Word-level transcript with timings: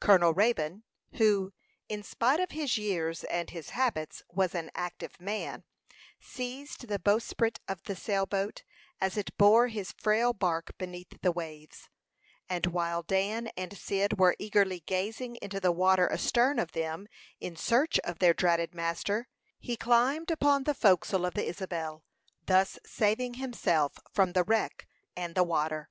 Colonel 0.00 0.34
Raybone, 0.34 0.82
who, 1.14 1.54
in 1.88 2.02
spite 2.02 2.40
of 2.40 2.50
his 2.50 2.76
years 2.76 3.24
and 3.24 3.48
his 3.48 3.70
habits, 3.70 4.22
was 4.30 4.54
an 4.54 4.70
active 4.74 5.18
man, 5.18 5.64
seized 6.20 6.88
the 6.88 6.98
bowsprit 6.98 7.58
of 7.66 7.82
the 7.84 7.96
sail 7.96 8.26
boat, 8.26 8.64
as 9.00 9.16
it 9.16 9.34
bore 9.38 9.68
his 9.68 9.92
frail 9.92 10.34
bark 10.34 10.76
beneath 10.76 11.18
the 11.22 11.32
waves; 11.32 11.88
and 12.50 12.66
while 12.66 13.02
Dan 13.02 13.46
and 13.56 13.74
Cyd 13.74 14.18
were 14.18 14.36
eagerly 14.38 14.80
gazing 14.80 15.36
into 15.36 15.58
the 15.58 15.72
water 15.72 16.06
astern 16.12 16.58
of 16.58 16.72
them 16.72 17.06
in 17.40 17.56
search 17.56 17.98
of 18.00 18.18
their 18.18 18.34
dreaded 18.34 18.74
master, 18.74 19.26
he 19.58 19.78
climbed 19.78 20.30
upon 20.30 20.64
the 20.64 20.74
forecastle 20.74 21.24
of 21.24 21.32
the 21.32 21.46
Isabel, 21.48 22.04
thus 22.44 22.78
saving 22.84 23.34
himself 23.40 23.94
from 24.12 24.32
the 24.34 24.44
wreck 24.44 24.86
and 25.16 25.34
the 25.34 25.44
water. 25.44 25.88